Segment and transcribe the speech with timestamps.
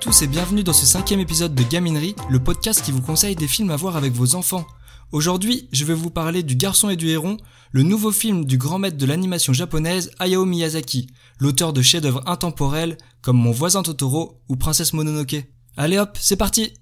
[0.00, 3.48] tous et bienvenue dans ce cinquième épisode de Gaminerie, le podcast qui vous conseille des
[3.48, 4.64] films à voir avec vos enfants.
[5.10, 7.38] Aujourd'hui, je vais vous parler du Garçon et du Héron,
[7.72, 11.08] le nouveau film du grand maître de l'animation japonaise Hayao Miyazaki,
[11.40, 15.44] l'auteur de chefs-d'œuvre intemporels comme Mon voisin Totoro ou Princesse Mononoke.
[15.76, 16.74] Allez hop, c'est parti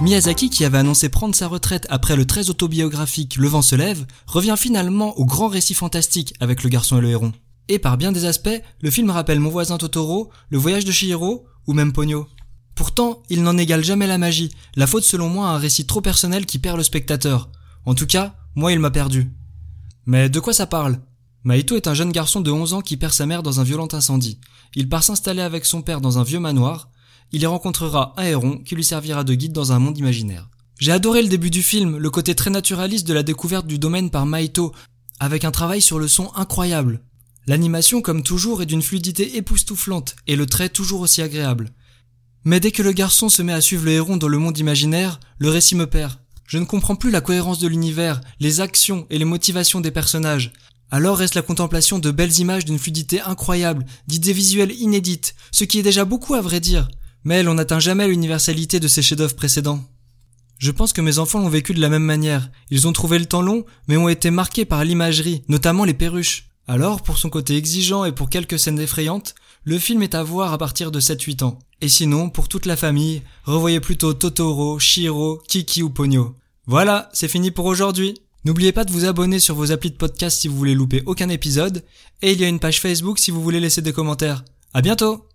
[0.00, 4.06] Miyazaki, qui avait annoncé prendre sa retraite après le très autobiographique Le vent se lève,
[4.26, 7.32] revient finalement au grand récit fantastique avec Le garçon et le héron.
[7.68, 11.46] Et par bien des aspects, le film rappelle Mon voisin Totoro, Le voyage de Chihiro
[11.66, 12.26] ou même Ponyo.
[12.74, 16.00] Pourtant, il n'en égale jamais la magie, la faute selon moi à un récit trop
[16.00, 17.50] personnel qui perd le spectateur.
[17.84, 19.30] En tout cas, moi il m'a perdu.
[20.06, 21.00] Mais de quoi ça parle?
[21.44, 23.88] Maito est un jeune garçon de 11 ans qui perd sa mère dans un violent
[23.92, 24.38] incendie.
[24.74, 26.88] Il part s'installer avec son père dans un vieux manoir,
[27.32, 30.48] il y rencontrera un héron qui lui servira de guide dans un monde imaginaire.
[30.78, 34.10] J'ai adoré le début du film, le côté très naturaliste de la découverte du domaine
[34.10, 34.72] par Maito,
[35.18, 37.00] avec un travail sur le son incroyable.
[37.46, 41.70] L'animation, comme toujours, est d'une fluidité époustouflante, et le trait toujours aussi agréable.
[42.44, 45.20] Mais dès que le garçon se met à suivre le héron dans le monde imaginaire,
[45.38, 46.18] le récit me perd.
[46.46, 50.52] Je ne comprends plus la cohérence de l'univers, les actions et les motivations des personnages.
[50.90, 55.78] Alors reste la contemplation de belles images d'une fluidité incroyable, d'idées visuelles inédites, ce qui
[55.78, 56.88] est déjà beaucoup à vrai dire.
[57.24, 59.82] Mais on n'atteint jamais l'universalité de ces chefs-d'œuvre précédents.
[60.58, 62.50] Je pense que mes enfants l'ont vécu de la même manière.
[62.70, 66.51] Ils ont trouvé le temps long, mais ont été marqués par l'imagerie, notamment les perruches.
[66.68, 70.52] Alors, pour son côté exigeant et pour quelques scènes effrayantes, le film est à voir
[70.52, 71.58] à partir de 7-8 ans.
[71.80, 76.36] Et sinon, pour toute la famille, revoyez plutôt Totoro, Shiro, Kiki ou Ponyo.
[76.66, 78.14] Voilà, c'est fini pour aujourd'hui.
[78.44, 81.28] N'oubliez pas de vous abonner sur vos applis de podcast si vous voulez louper aucun
[81.28, 81.84] épisode,
[82.22, 84.44] et il y a une page Facebook si vous voulez laisser des commentaires.
[84.74, 85.26] À bientôt!